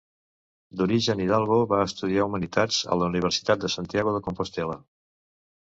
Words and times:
D'origen 0.79 1.21
Hidalgo, 1.25 1.57
va 1.73 1.83
estudiar 1.89 2.25
Humanitats 2.31 2.81
a 2.95 2.99
la 3.03 3.13
Universitat 3.13 3.65
de 3.67 3.73
Santiago 3.77 4.17
de 4.19 4.25
Compostel·la. 4.33 4.83